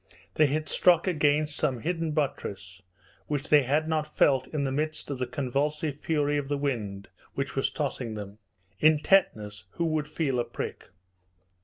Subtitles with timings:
[0.33, 2.81] They had struck against some hidden buttress
[3.27, 7.07] which they had not felt in the midst of the convulsive fury of the wind
[7.35, 8.39] which was tossing them.
[8.79, 10.87] In tetanus who would feel a prick?